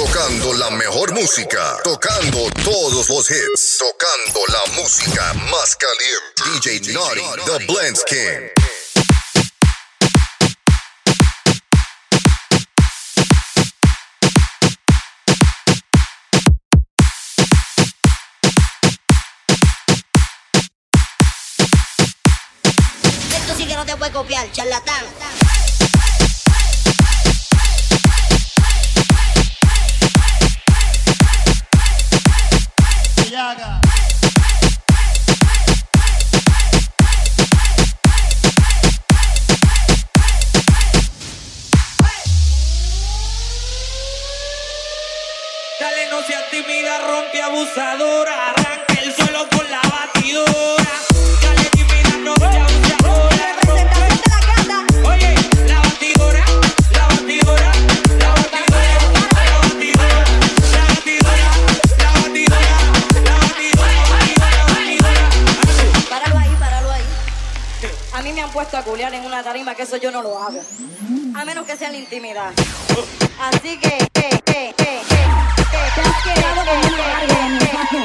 [0.00, 1.76] Tocando la mejor música.
[1.84, 3.76] Tocando todos los hits.
[3.78, 6.70] Tocando la música más caliente.
[6.70, 8.48] DJ Naughty, The Blends King.
[23.36, 25.04] Esto sí que no te puede copiar, charlatán.
[33.30, 33.50] Dale,
[46.10, 48.69] no seas tímida, rompe abusadora.
[68.60, 70.60] A culiar en una tarima que eso yo no lo hago.
[71.34, 72.52] A menos que sea la intimidad.
[73.40, 75.02] Así que, eh, eh, eh, eh, eh,
[75.94, 78.04] te has quedado con una larga de mi mano.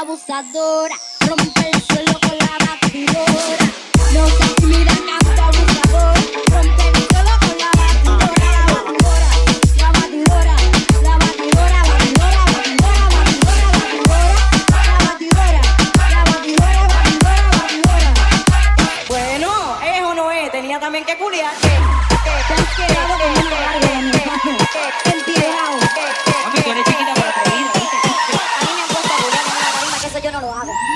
[0.00, 0.94] Abusadora.
[1.26, 3.64] Rompe el suelo con la batidora.
[4.12, 6.20] No seas tímida, canto abusadora.
[6.52, 8.48] Rompe el suelo con la batidora.
[9.76, 10.54] La batidora,
[11.02, 15.62] la batidora, batidora, batidora, batidora, batidora, batidora, la batidora,
[16.10, 19.04] la batidora, batidora, batidora.
[19.08, 19.50] Bueno,
[19.82, 20.52] ¿es o no es?
[20.52, 21.54] Tenía también que culiar.
[21.56, 21.70] Te
[22.54, 24.12] has quedado con una larga de mi.
[24.28, 24.56] Mami,
[26.62, 27.17] tú eres chiquita
[30.40, 30.87] 了啊！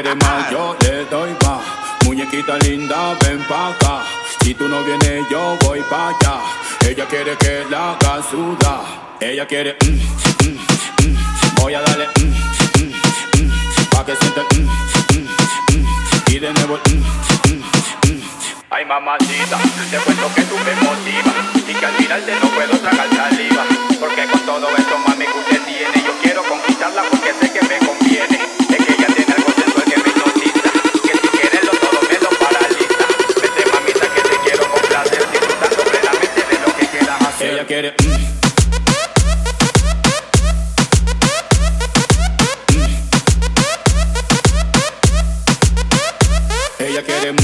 [0.00, 1.60] Ella quiere más, yo le doy más.
[2.06, 4.02] Muñequita linda, ven pa' acá.
[4.42, 6.40] Si tú no vienes, yo voy pa' allá.
[6.88, 8.22] Ella quiere que la haga.
[9.20, 11.54] Ella quiere, mm, mm, mm.
[11.60, 12.24] voy a darle, mm,
[12.80, 13.50] mm, mm,
[13.90, 14.68] pa' que sienta, mm,
[15.12, 16.78] mm, y de nuevo.
[18.70, 19.58] Ay mamacita,
[19.90, 23.64] te cuento que tú me motivas y que al mirarte no puedo tragar saliva.
[23.98, 27.86] Porque con todo esto mami que usted tiene, yo quiero conquistarla porque sé que me
[27.86, 28.69] conviene.
[37.50, 37.94] Ella quiere.
[38.00, 39.40] mm.
[46.78, 47.34] Ella quiere.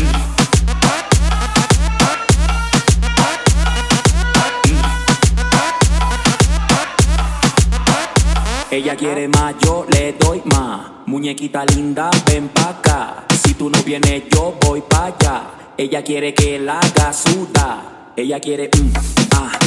[8.70, 10.80] Ella quiere más, yo le doy más.
[11.06, 13.24] Muñequita linda, ven pa' acá.
[13.44, 15.42] Si tú no vienes, yo voy pa' allá.
[15.76, 18.12] Ella quiere que la haga sudar.
[18.16, 18.92] Ella quiere, mm,
[19.34, 19.65] ah.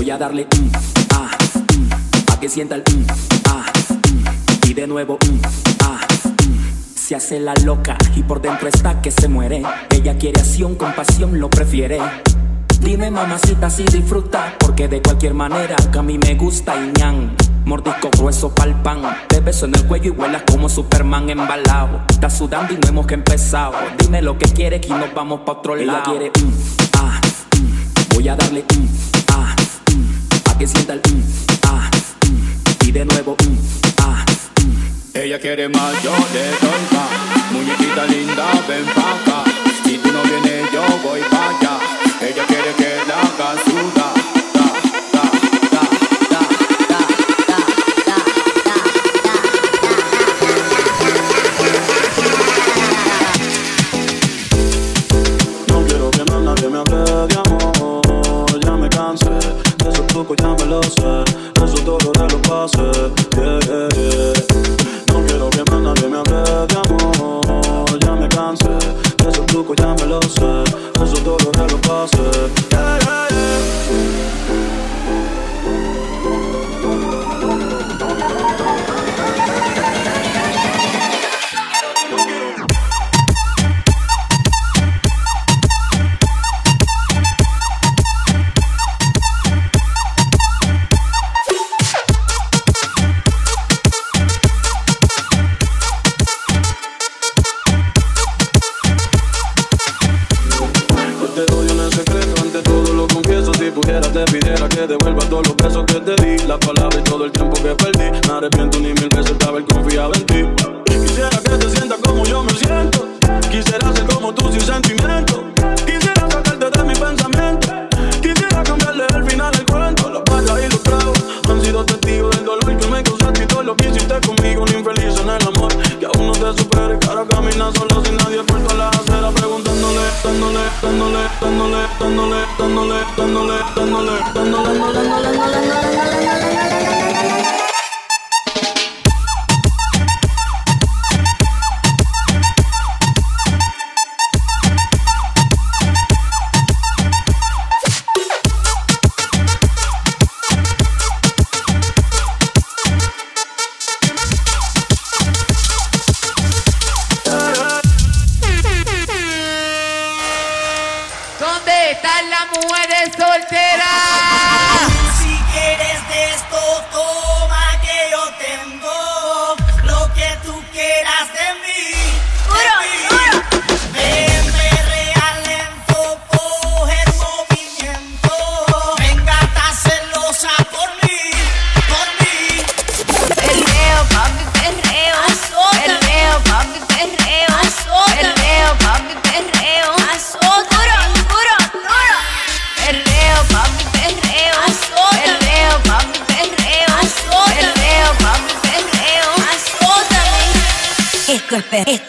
[0.00, 0.70] Voy a darle, mm,
[1.14, 1.30] ah,
[1.76, 3.04] mm, pa' que sienta el, mm,
[3.50, 3.66] ah,
[4.08, 4.70] mm.
[4.70, 5.40] y de nuevo, mm,
[5.84, 6.96] ah, mm.
[6.96, 9.62] se hace la loca y por dentro está que se muere.
[9.90, 12.00] Ella quiere acción, compasión, lo prefiere.
[12.80, 17.36] Dime mamacita si disfruta, porque de cualquier manera que a mí me gusta y ñan.
[17.66, 22.00] Mordisco grueso pa'l pan, te beso en el cuello y vuelas como Superman embalado.
[22.08, 23.74] Estás sudando y no hemos que empezado.
[23.98, 25.98] Dime lo que quieres y nos vamos pa' otro lado.
[25.98, 26.52] Ella quiere, mm,
[26.94, 27.20] ah,
[27.54, 29.19] mm, voy a darle, mm,
[30.60, 31.22] que sienta el, mm,
[31.68, 31.90] ah,
[32.28, 33.56] mm, y de nuevo, mm,
[34.02, 34.26] ah,
[34.62, 35.16] mm.
[35.16, 36.80] Ella quiere más, yo le doy.
[37.52, 39.44] Muñequita linda, ven pa' acá.
[39.82, 41.78] Si tú no vienes, yo voy pa' allá.
[42.20, 44.19] Ella quiere que la haga.
[60.30, 61.24] Trucos, ya me lo sé.
[61.64, 62.90] Esos dolores los pasé.
[63.36, 64.32] Yeah, yeah, yeah.
[65.08, 67.98] No quiero que más nadie me hable de amor.
[68.00, 70.64] Ya me cansé de esos trucos, ya me lo sé.
[71.02, 72.22] Esos dolores los pasé.
[72.70, 73.60] Yeah, yeah, yeah.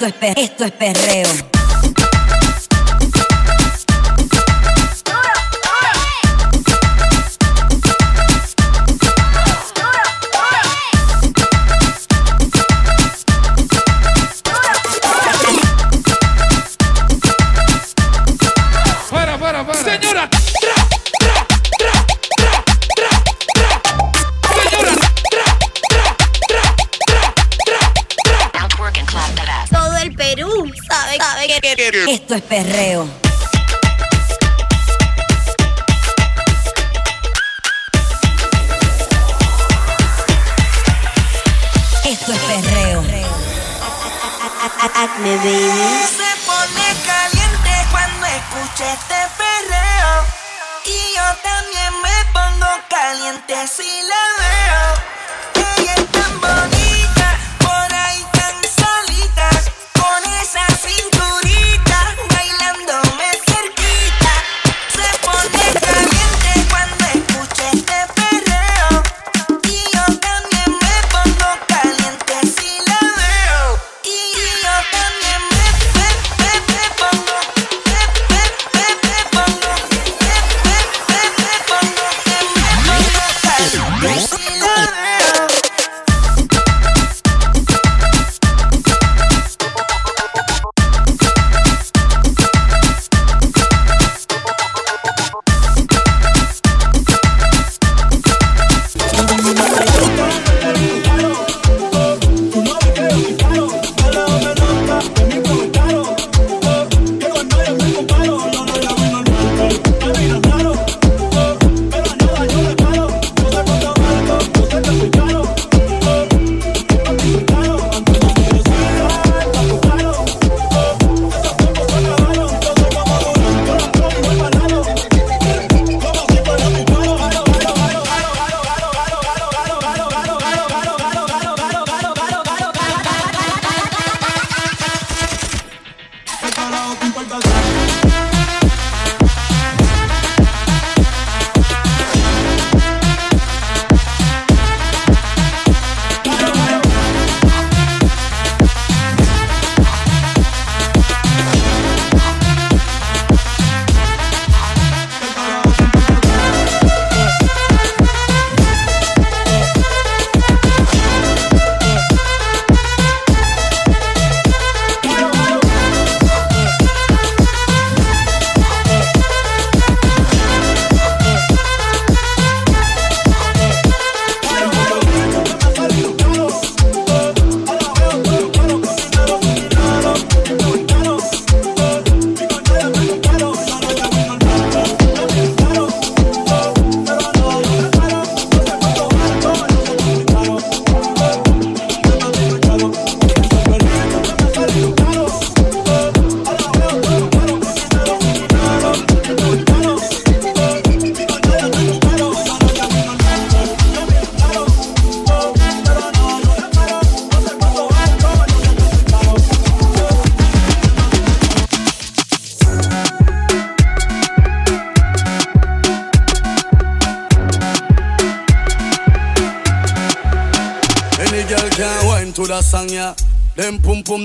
[0.07, 1.50] Esto es, perreo.
[45.31, 45.47] Baby.
[45.47, 50.25] Se pone caliente cuando escucha este perreo.
[50.83, 55.20] Y yo también me pongo caliente si la veo.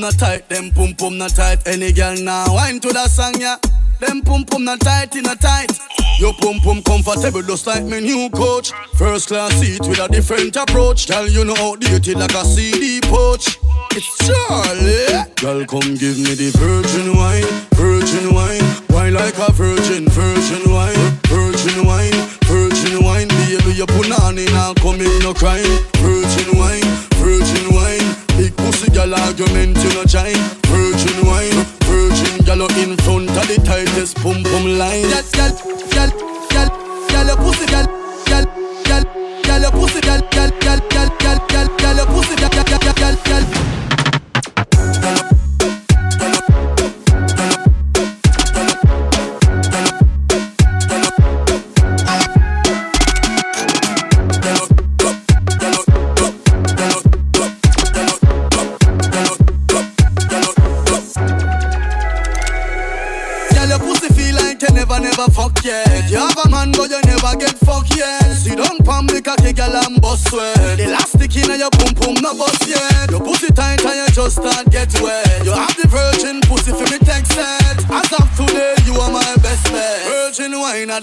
[0.06, 1.66] Not tight, them pum pum not tight.
[1.66, 3.56] Any girl now wine to that song, yeah.
[3.98, 5.72] Them pum pum not tight, in a tight.
[6.20, 8.70] Your pum pum comfortable just like my new coach.
[8.94, 11.08] First class seat with a different approach.
[11.08, 13.58] Girl, you know outdated like a CD pouch.
[13.98, 15.26] It's Charlie.
[15.42, 18.62] Girl, come give me the virgin wine, virgin wine.
[18.94, 22.14] Wine like a virgin, virgin wine, virgin wine,
[22.46, 23.26] virgin wine.
[23.26, 25.66] Baby, you put on in and come in no crime.
[25.98, 26.85] Virgin wine,
[28.76, 30.36] Pussy gal argument you no join
[30.68, 35.50] Virgin wine, virgin gal in front of the tightest pum pum line Yes gal,
[35.96, 36.10] gal,
[36.50, 36.68] gal,
[37.08, 37.86] gal your pussy gal,
[38.26, 38.44] gal,
[38.84, 39.04] gal,
[39.44, 42.92] gal your pussy gal, gal, gal, gal, gal, gal, gal your pussy gal, gal, gal,
[42.92, 45.15] gal, gal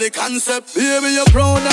[0.03, 0.75] the concept.
[0.75, 1.63] Baby, you're proud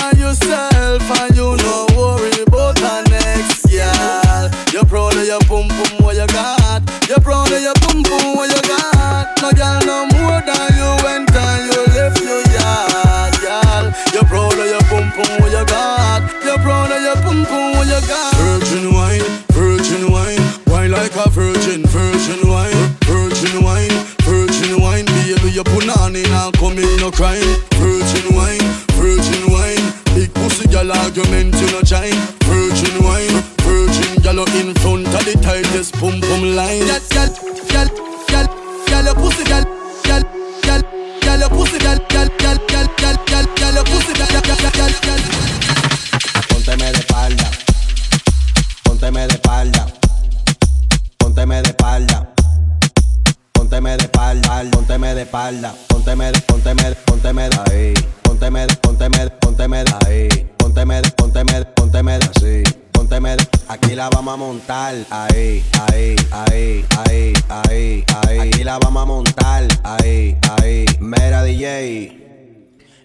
[56.10, 63.36] pónteme pónteme pónteme ahí, pónteme pónteme pónteme ahí, pónteme pónteme pónteme así, pónteme
[63.68, 69.06] aquí la vamos a montar, ahí, ahí, ahí, ahí, ahí, ahí, aquí la vamos a
[69.06, 72.16] montar, ahí, ahí, mera DJ.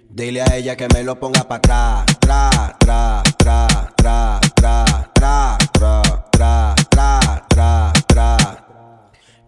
[0.10, 5.58] Dile a ella que me lo ponga para atrás, tra, tra, tra, tra, tra, tra,
[5.72, 5.96] tra,
[6.32, 8.38] tra, tra, tra, tra.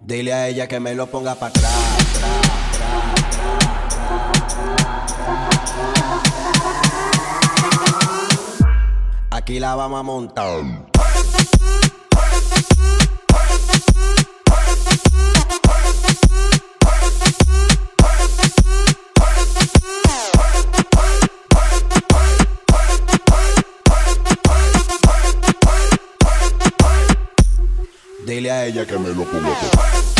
[0.01, 2.66] Dile a ella que me lo ponga para atrás, tra.
[9.31, 10.87] Aquí la vamos a montar.
[28.25, 30.16] Dile a ella que me lo ponga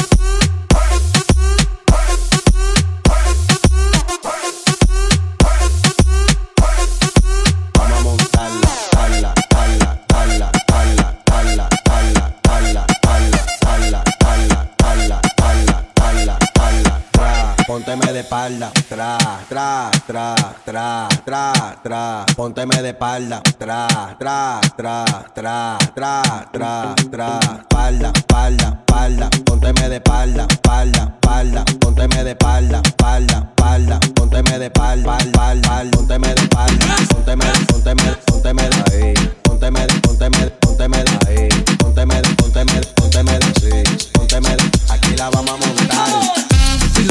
[17.88, 22.26] Pónteme de espalda, tra, tra, tra, tra, tra, tra.
[22.36, 23.88] Pónteme de espalda, tra,
[24.20, 26.22] tra, tra, tra, tra,
[26.52, 27.40] tra, tra.
[27.62, 29.30] Espalda, espalda, espalda.
[29.46, 31.66] Pónteme de espalda, espalda, espalda.
[31.80, 34.00] Pónteme de espalda, espalda, espalda.
[34.16, 35.92] Pónteme de espalda, espalda.
[35.92, 39.14] Pónteme de espalda, pónteme, pónteme, pónteme de ahí.
[39.44, 41.50] Pónteme, pónteme, pónteme de ahí.
[41.80, 44.10] Pónteme, pónteme, pónteme de así.
[44.12, 44.58] Pónteme,
[44.90, 46.47] aquí la vamos a montar.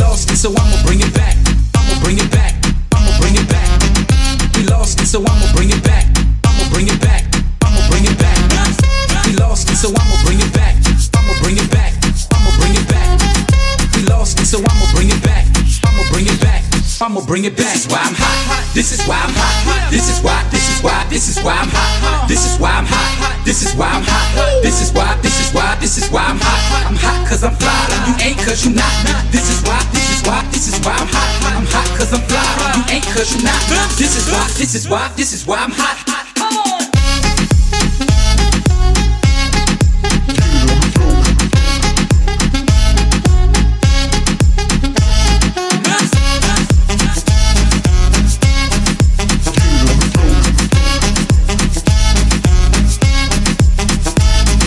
[0.00, 1.37] Lost it, so I'ma bring it back.
[1.74, 2.54] I'ma bring it back.
[2.94, 4.56] I'ma bring it back.
[4.56, 5.95] We lost it, so I'ma bring it back.
[17.16, 17.72] I'ma bring it back.
[17.72, 18.76] This is why I'm hot.
[18.76, 19.88] This is why I'm hot.
[19.88, 20.37] This is why.
[20.52, 21.00] This is why.
[21.09, 22.29] This is why I'm hot.
[22.29, 23.40] This is why I'm hot.
[23.40, 24.61] This is why I'm hot.
[24.61, 25.16] This is why.
[25.24, 25.64] This is why.
[25.81, 26.61] This is why I'm hot.
[26.85, 27.72] I'm hot cause I'm fly.
[28.05, 28.92] You ain't cause you not.
[29.33, 29.81] This is why.
[29.96, 30.44] This is why.
[30.52, 31.57] This is why I'm hot.
[31.57, 32.44] I'm hot cause I'm fly.
[32.76, 33.64] You ain't cause you not.
[33.96, 34.44] This is why.
[34.61, 35.09] This is why.
[35.16, 35.96] This is why I'm hot.
[36.37, 36.75] Come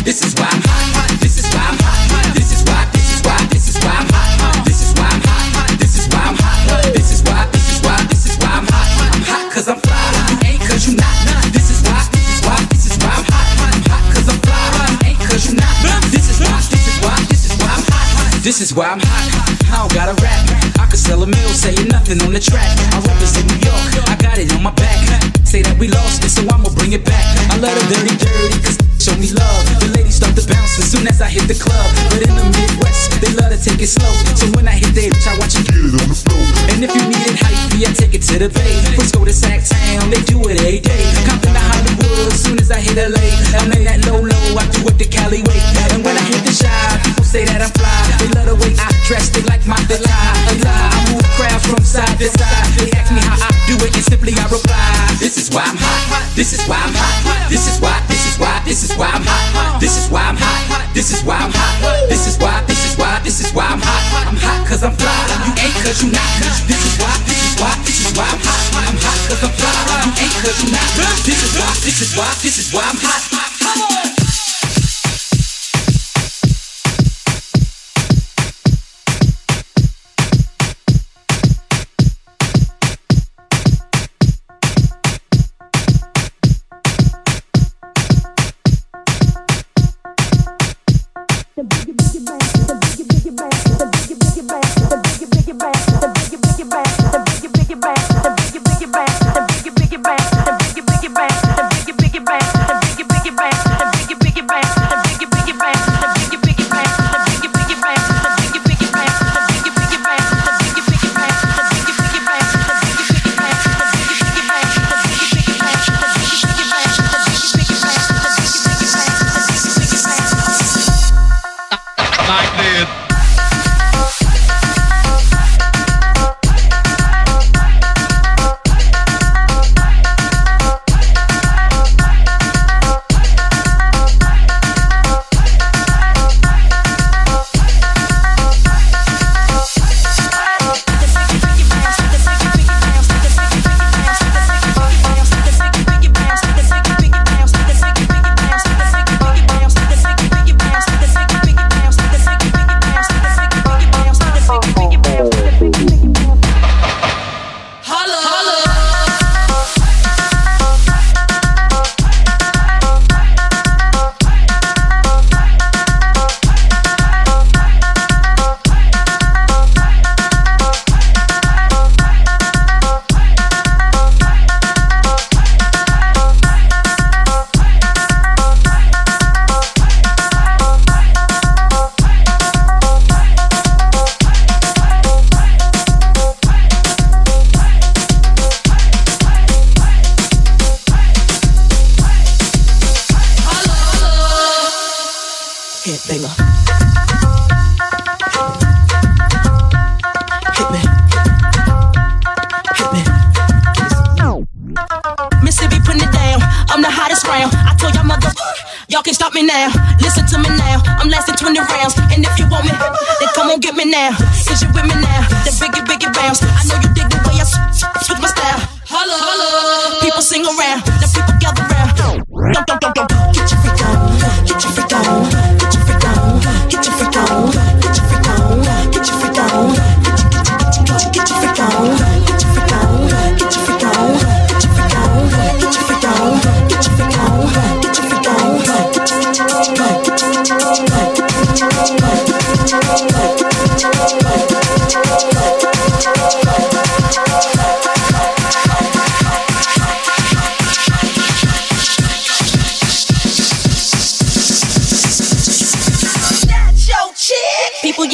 [0.09, 1.21] This is why I'm hot.
[1.21, 2.33] This is why I'm hot.
[2.33, 2.81] This is why.
[2.97, 3.37] This is why.
[3.53, 4.65] This is why I'm hot.
[4.65, 5.69] This is why I'm hot.
[5.77, 6.81] This is why I'm hot.
[6.97, 7.45] This is why.
[7.53, 8.01] This is why.
[8.09, 8.89] This is why I'm hot.
[9.05, 10.01] I'm hot cause I'm fly.
[10.33, 11.13] You ain't cause you not.
[11.53, 12.01] This is why.
[12.09, 12.57] This is why.
[12.73, 13.53] This is why I'm hot.
[13.69, 14.57] I'm hot cause I'm fly.
[14.81, 15.77] You ain't cause you not.
[16.09, 16.57] This is why.
[16.57, 17.13] This is why.
[17.29, 18.33] This is why I'm hot.
[18.41, 19.29] This is why I'm hot.
[19.69, 20.41] I don't gotta rap.
[20.81, 22.65] I could sell a mill, saying nothing on the track.
[22.65, 24.09] I represent New York.
[24.09, 25.05] I got it on my back.
[25.45, 27.21] Say that we lost it, so I'ma bring it back.
[27.53, 29.63] I let her dirty, dirty, cause show me love.
[29.79, 31.87] The ladies start to bounce as soon as I hit the club.
[32.11, 34.11] But in the Midwest, they love to take it slow.
[34.35, 36.43] So when I hit that bitch, I watch you get it on the floor.
[36.75, 38.75] And if you need it hype, I take it to the bay.
[38.99, 41.03] Frisco to Sac Town, they do it every day.
[41.23, 43.23] Compton to Hollywood, as soon as I hit LA.
[43.55, 45.59] LA that low low, I do it the Cali way.
[45.95, 47.93] And when I hit the shop, say that I'm fly.
[48.17, 50.01] They love the way I dress, they like my fly.
[50.01, 52.65] I move crowds from side to side.
[52.73, 54.81] They ask me how I do it, and simply I reply.
[55.21, 56.25] This is why I'm hot.
[56.33, 57.45] This is why I'm hot.
[57.45, 57.93] This is why.
[58.09, 58.57] This is why.
[58.65, 59.77] This is why I'm hot.
[59.77, 60.89] This is why I'm hot.
[60.97, 62.09] This is why I'm hot.
[62.09, 62.65] This is why.
[62.65, 63.21] This is why.
[63.21, 64.01] This is why I'm hot.
[64.25, 65.13] I'm hot cause I'm fly.
[65.45, 66.25] You ain't cause you not.
[66.65, 67.13] This is why.
[67.29, 67.77] This is why.
[67.85, 68.61] This is why I'm hot.
[68.89, 69.77] I'm hot cause I'm fly.
[70.01, 70.89] You ain't cause you not.
[71.21, 71.69] This is why.
[71.85, 72.29] This is why.
[72.41, 74.18] This is why I'm hot.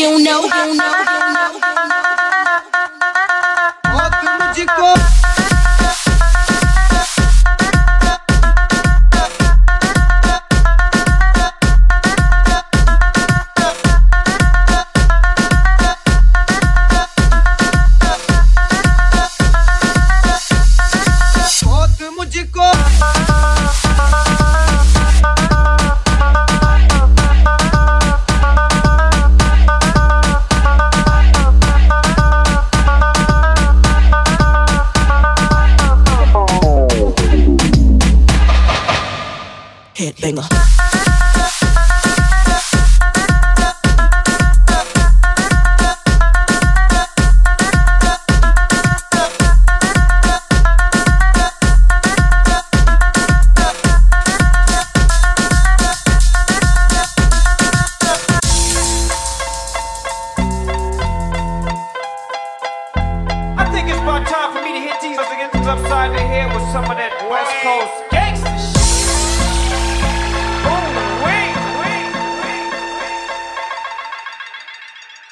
[0.05, 0.94] you know.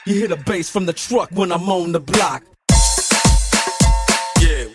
[0.05, 2.43] You hear the bass from the truck when I'm on the block.
[4.41, 4.65] Yeah.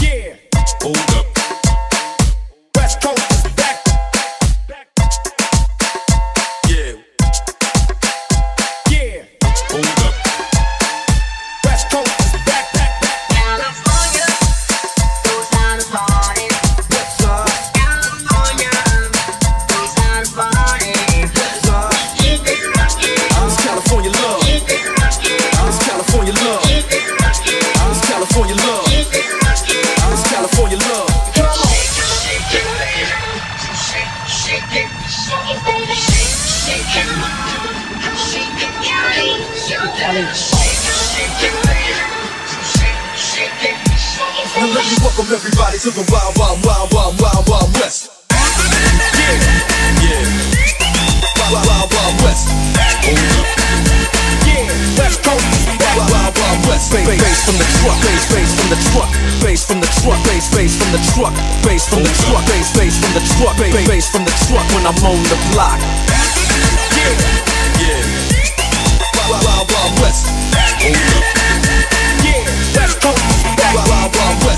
[0.00, 0.36] Yeah.
[0.84, 1.11] Oh.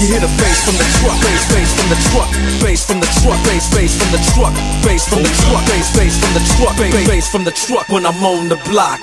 [0.05, 2.29] You hear the bass from the truck, bass, bass from the truck,
[2.61, 4.53] bass from the truck, bass, bass from the truck,
[4.85, 8.05] bass from the truck, bass, bass from the truck, bass, bass from the truck when
[8.05, 9.01] I'm on the block.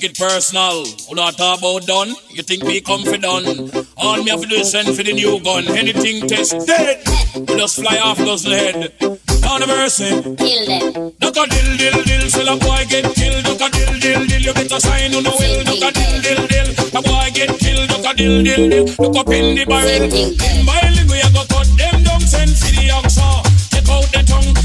[0.00, 0.84] take it personal.
[1.08, 2.14] Who not talk about done.
[2.30, 3.70] You think we come for done?
[3.96, 5.68] All me have to do is send for the new gun.
[5.68, 7.02] Anything test dead.
[7.34, 8.94] We just fly off dozen head.
[8.98, 10.10] Down the mercy.
[10.36, 11.12] Kill them.
[11.18, 12.24] Duck a dill dill dill.
[12.30, 13.44] till a boy get killed.
[13.44, 14.40] Duck a dill dill dill.
[14.40, 15.64] You better sign on the will.
[15.64, 16.68] Duck a dill dill dill.
[16.96, 17.88] A boy get killed.
[17.88, 18.86] Duck a dill dill dill.
[18.98, 20.04] Look up in the barrel.
[20.08, 22.20] In barrel we a go cut them down.
[22.20, 23.28] Send for the oxa.
[23.72, 24.59] Check out the tongue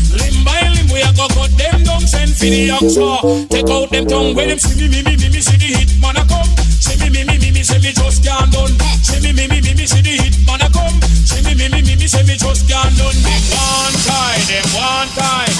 [0.95, 3.49] we a go cut them down, send for the oxa.
[3.51, 5.91] Take out them tongue when them see me, me, me, me, me, see the hit
[5.99, 6.47] man a come.
[6.79, 8.71] See me, me, me, me, me, see me just can't done.
[9.03, 10.95] See me, me, me, me, me, see the hit man a come.
[11.27, 13.17] See me, me, me, me, me, see me just can't done.
[13.51, 15.51] One time, them one time.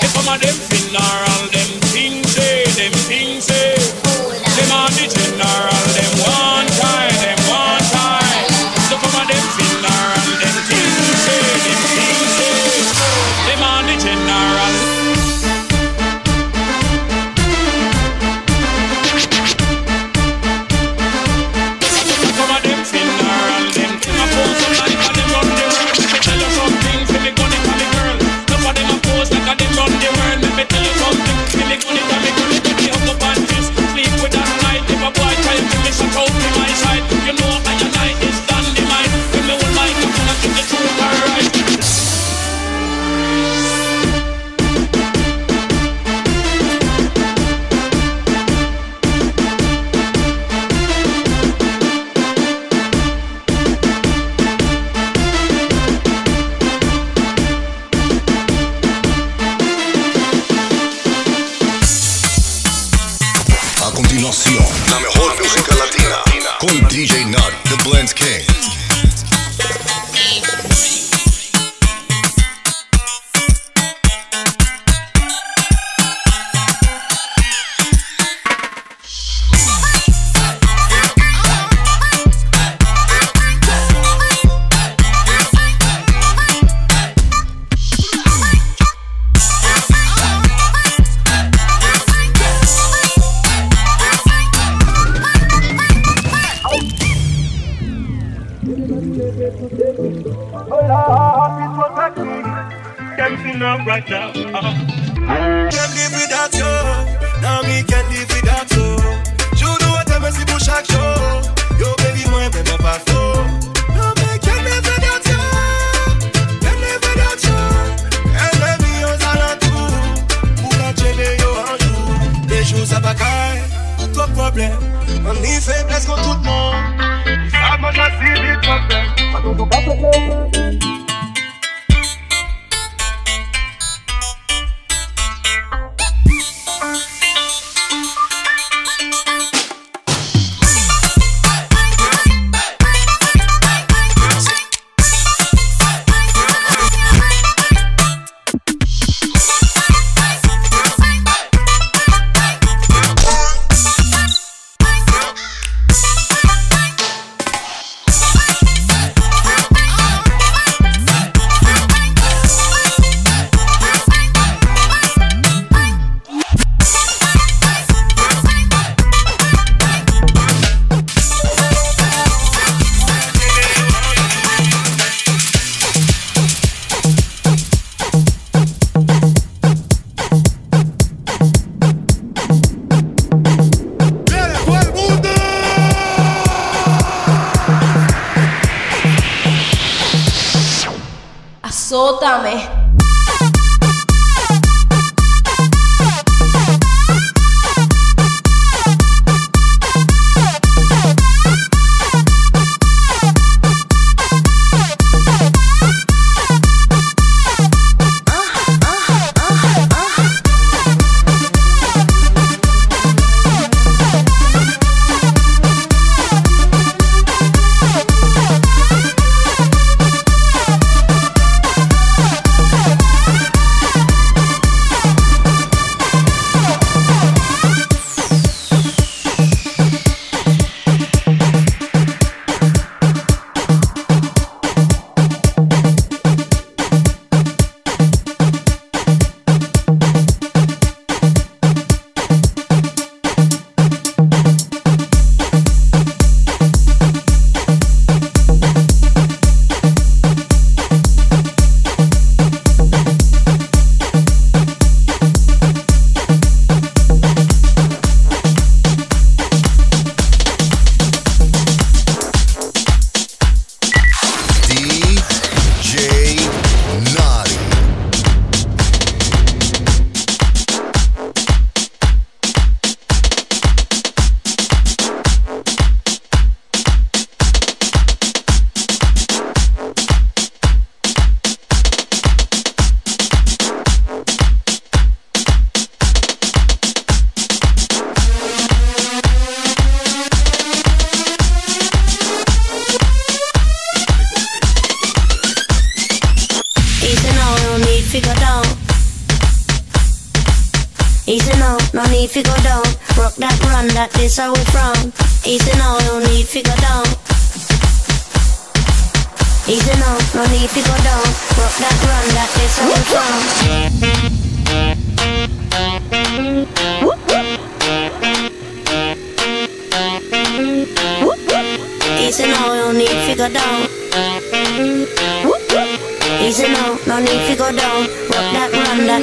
[0.00, 2.49] If I'm a them funeral, them things.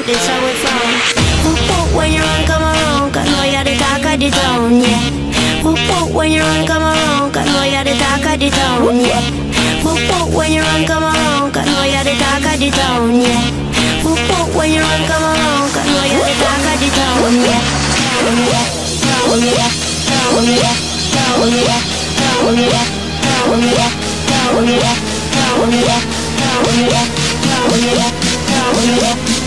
[0.03, 0.77] That run, how we from.
[1.43, 4.77] Whoop whoop when you run, come around, cause know you're the talk of the town,
[4.77, 5.01] yeah.
[5.63, 8.99] Whoop whoop when you run, come around, cause know you're the talk of the town,
[8.99, 9.21] yeah.
[9.81, 13.15] Whoop whoop when you run, come around, cause know you're the talk of the town,
[13.15, 13.41] yeah.
[14.03, 17.33] Whoop whoop when you run, come around, cause know you're the talk of the town,
[17.41, 17.87] yeah.
[18.17, 18.37] Yeah.
[18.37, 18.77] Yeah.
[19.37, 19.73] Yeah.
[20.37, 20.57] Yeah.
[20.57, 20.93] Yeah.
[22.67, 23.07] Yeah.
[23.07, 24.17] Yeah.
[25.57, 26.07] Yeah.
[26.77, 27.07] Yeah.
[27.77, 28.11] Yeah.
[28.97, 29.46] Yeah.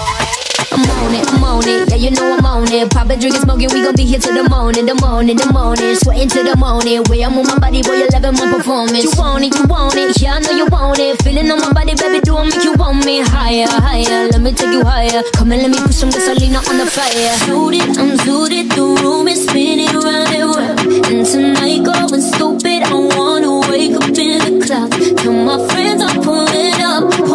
[0.71, 1.89] I'm on it, I'm on it.
[1.89, 2.89] Yeah, you know I'm on it.
[2.91, 5.37] Poppin' drink and smoking, we gon' be here till the morning, the morning.
[5.37, 7.03] the morning, sweating till the morning.
[7.09, 9.03] Way I move my body, boy, you loving my performance.
[9.03, 11.21] You want it, you want it, yeah, I know you want it.
[11.23, 14.29] Feeling on my body, baby, do I make you want me higher, higher?
[14.29, 15.23] Let me take you higher.
[15.33, 17.33] Come and let me put some gasolina on the fire.
[17.49, 20.79] Suited, I'm suited, the room is spinning round and round.
[21.09, 25.13] And tonight going stupid, I wanna wake up in the clouds.
[25.21, 26.70] Tell my friends I'm pulling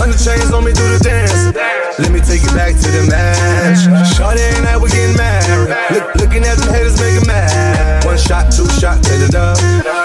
[0.00, 1.52] Hundred chains on me, do the dance.
[1.98, 3.84] Let me take you back to the match.
[4.16, 5.76] Shorty and I, we getting married.
[5.92, 8.06] Look, looking at them haters, making mad.
[8.06, 9.60] One shot, two shot, hit it up.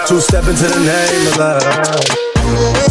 [0.06, 2.85] Two step into the name of love.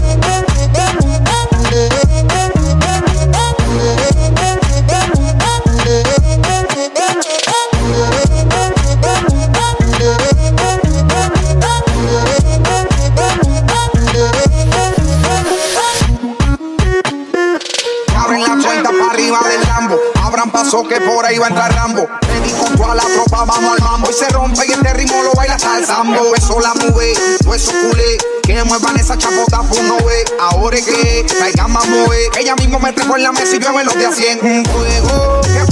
[28.79, 30.25] Muevan esa chapota, pues no ve.
[30.39, 32.31] Ahora es que traigan más mover.
[32.37, 34.39] Ella mismo me trajo en la mesa y yo en los de a 100.
[34.43, 35.64] Un que